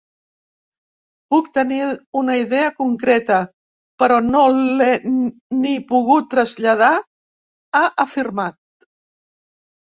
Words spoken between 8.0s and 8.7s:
afirmat.